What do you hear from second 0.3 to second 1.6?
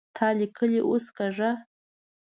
ليکلې اوس کږه